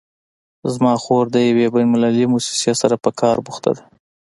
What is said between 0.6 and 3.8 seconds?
زما خور د یوې بین المللي مؤسسې سره په کار بوخته